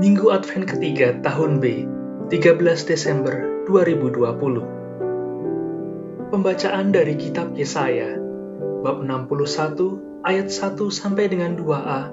[0.00, 1.84] Minggu Advent ketiga tahun B,
[2.32, 3.36] 13 Desember
[3.68, 6.32] 2020.
[6.32, 8.16] Pembacaan dari kitab Yesaya,
[8.80, 12.08] bab 61 ayat 1 sampai dengan 2a,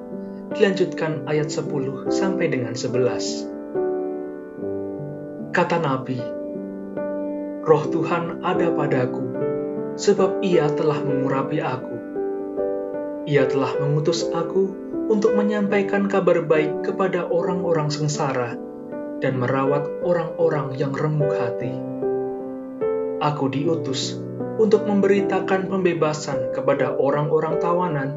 [0.51, 5.55] dilanjutkan ayat 10 sampai dengan 11.
[5.55, 6.19] Kata Nabi,
[7.63, 9.31] Roh Tuhan ada padaku,
[9.95, 11.95] sebab ia telah mengurapi aku.
[13.31, 18.59] Ia telah mengutus aku untuk menyampaikan kabar baik kepada orang-orang sengsara
[19.23, 21.71] dan merawat orang-orang yang remuk hati.
[23.23, 24.19] Aku diutus
[24.59, 28.09] untuk memberitakan pembebasan kepada orang-orang tawanan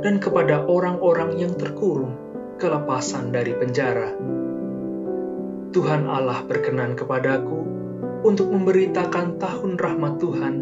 [0.00, 2.14] dan kepada orang-orang yang terkurung
[2.56, 4.14] kelepasan dari penjara.
[5.70, 7.60] Tuhan Allah berkenan kepadaku
[8.22, 10.54] untuk memberitakan tahun rahmat Tuhan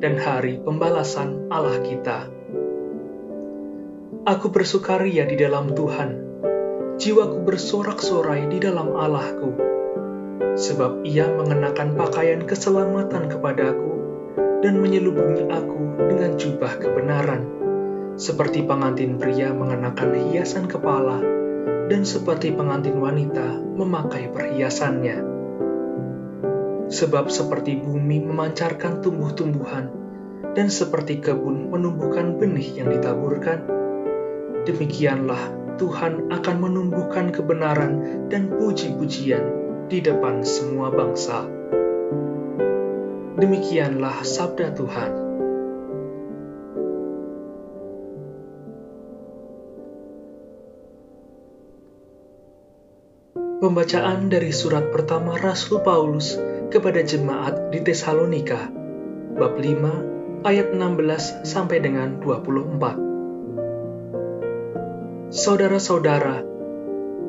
[0.00, 2.35] dan hari pembalasan Allah kita
[4.26, 6.18] Aku bersukaria di dalam Tuhan.
[6.98, 9.54] Jiwaku bersorak-sorai di dalam Allahku.
[10.58, 13.92] Sebab ia mengenakan pakaian keselamatan kepadaku
[14.66, 17.46] dan menyelubungi aku dengan jubah kebenaran.
[18.18, 21.22] Seperti pengantin pria mengenakan hiasan kepala
[21.86, 25.22] dan seperti pengantin wanita memakai perhiasannya.
[26.90, 29.86] Sebab seperti bumi memancarkan tumbuh-tumbuhan
[30.58, 33.75] dan seperti kebun menumbuhkan benih yang ditaburkan,
[34.66, 39.44] demikianlah Tuhan akan menumbuhkan kebenaran dan puji-pujian
[39.86, 41.46] di depan semua bangsa.
[43.36, 45.12] Demikianlah sabda Tuhan.
[53.56, 56.36] Pembacaan dari surat pertama Rasul Paulus
[56.68, 58.68] kepada jemaat di Tesalonika,
[59.36, 63.05] bab 5 ayat 16 sampai dengan 24.
[65.26, 66.38] Saudara-saudara,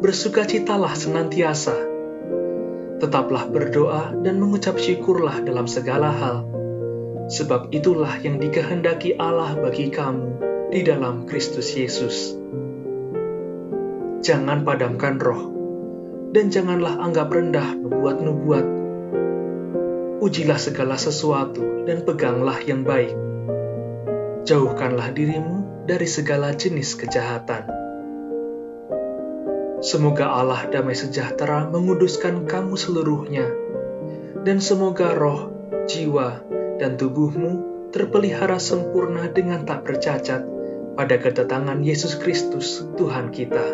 [0.06, 1.74] bersukacitalah senantiasa.
[3.02, 6.46] Tetaplah berdoa dan mengucap syukurlah dalam segala hal,
[7.26, 10.30] sebab itulah yang dikehendaki Allah bagi kamu
[10.70, 12.38] di dalam Kristus Yesus.
[14.22, 15.50] Jangan padamkan roh,
[16.38, 18.66] dan janganlah anggap rendah nubuat-nubuat.
[20.22, 23.18] Ujilah segala sesuatu dan peganglah yang baik.
[24.46, 27.77] Jauhkanlah dirimu dari segala jenis kejahatan
[29.78, 33.46] Semoga Allah damai sejahtera menguduskan kamu seluruhnya,
[34.42, 35.54] dan semoga roh,
[35.86, 36.42] jiwa,
[36.82, 37.62] dan tubuhmu
[37.94, 40.42] terpelihara sempurna dengan tak bercacat
[40.98, 43.66] pada kedatangan Yesus Kristus Tuhan kita.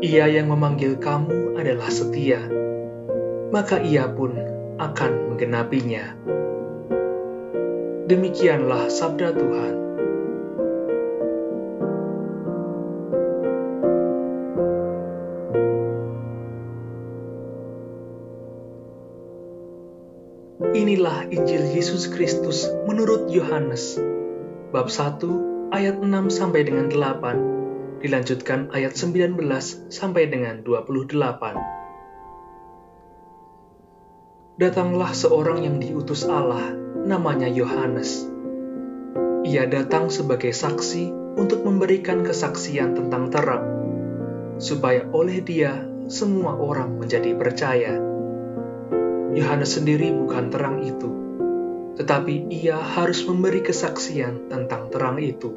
[0.00, 2.40] Ia yang memanggil kamu adalah setia,
[3.52, 4.32] maka ia pun
[4.80, 6.16] akan menggenapinya.
[8.08, 9.87] Demikianlah sabda Tuhan.
[20.58, 23.94] Inilah Injil Yesus Kristus menurut Yohanes,
[24.74, 29.38] bab 1 ayat 6 sampai dengan 8, dilanjutkan ayat 19
[29.86, 31.14] sampai dengan 28.
[34.58, 36.74] Datanglah seorang yang diutus Allah,
[37.06, 38.26] namanya Yohanes.
[39.46, 43.62] Ia datang sebagai saksi untuk memberikan kesaksian tentang terang,
[44.58, 48.17] supaya oleh dia semua orang menjadi percaya
[49.36, 51.10] Yohanes sendiri bukan terang itu,
[52.00, 55.52] tetapi ia harus memberi kesaksian tentang terang itu.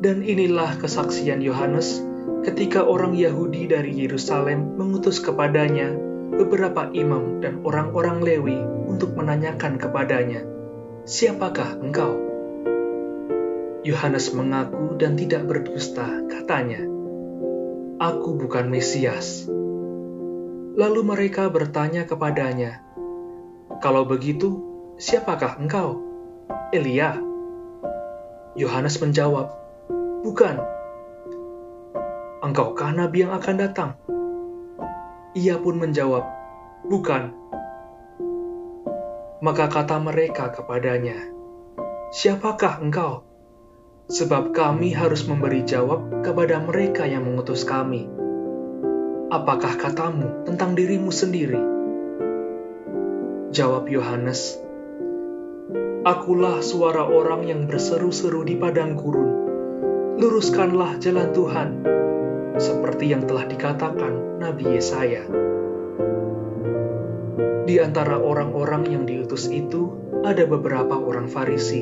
[0.00, 2.00] Dan inilah kesaksian Yohanes
[2.48, 5.92] ketika orang Yahudi dari Yerusalem mengutus kepadanya
[6.32, 10.42] beberapa imam dan orang-orang Lewi untuk menanyakan kepadanya,
[11.04, 12.18] "Siapakah engkau?"
[13.84, 16.82] Yohanes mengaku dan tidak berdusta, katanya,
[18.00, 19.46] "Aku bukan Mesias."
[20.72, 22.80] Lalu mereka bertanya kepadanya,
[23.84, 24.56] "Kalau begitu,
[24.96, 26.00] siapakah engkau?"
[26.72, 27.20] Elia.
[28.56, 29.52] Yohanes menjawab,
[30.24, 30.56] "Bukan."
[32.40, 33.90] "Engkaukah nabi yang akan datang?"
[35.36, 36.24] Ia pun menjawab,
[36.88, 37.36] "Bukan."
[39.44, 41.20] Maka kata mereka kepadanya,
[42.16, 43.28] "Siapakah engkau?"
[44.08, 48.21] Sebab kami harus memberi jawab kepada mereka yang mengutus kami
[49.32, 51.56] apakah katamu tentang dirimu sendiri?
[53.48, 54.60] Jawab Yohanes,
[56.04, 59.30] Akulah suara orang yang berseru-seru di padang gurun.
[60.20, 61.68] Luruskanlah jalan Tuhan,
[62.60, 65.24] seperti yang telah dikatakan Nabi Yesaya.
[67.64, 69.96] Di antara orang-orang yang diutus itu
[70.28, 71.80] ada beberapa orang Farisi.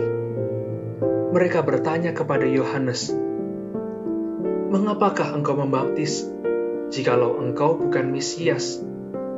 [1.35, 3.11] Mereka bertanya kepada Yohanes,
[4.71, 6.31] Mengapakah engkau membaptis,
[6.91, 8.83] jikalau engkau bukan Mesias,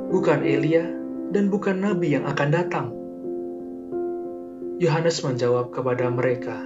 [0.09, 0.89] bukan Elia,
[1.33, 2.87] dan bukan Nabi yang akan datang?
[4.81, 6.65] Yohanes menjawab kepada mereka,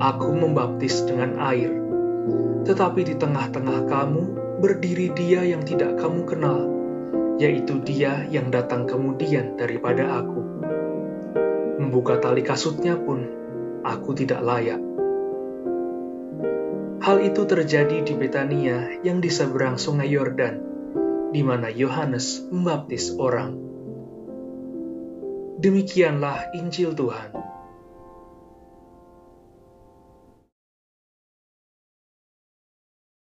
[0.00, 1.68] Aku membaptis dengan air,
[2.64, 4.22] tetapi di tengah-tengah kamu
[4.64, 6.64] berdiri dia yang tidak kamu kenal,
[7.36, 10.40] yaitu dia yang datang kemudian daripada aku.
[11.76, 13.28] Membuka tali kasutnya pun,
[13.84, 14.89] aku tidak layak.
[17.00, 20.60] Hal itu terjadi di Betania yang di seberang sungai Yordan,
[21.32, 23.56] di mana Yohanes membaptis orang.
[25.60, 27.32] Demikianlah Injil Tuhan.